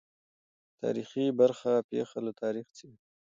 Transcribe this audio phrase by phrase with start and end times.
[0.81, 2.95] تاریخي برخه پېښه له تاریخه څېړي.